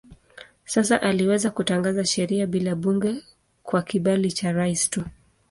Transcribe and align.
Sasa 0.65 1.01
aliweza 1.01 1.51
kutangaza 1.51 2.05
sheria 2.05 2.47
bila 2.47 2.75
bunge 2.75 3.23
kwa 3.63 3.81
kibali 3.83 4.31
cha 4.31 4.51
rais 4.51 4.89
tu. 4.89 5.03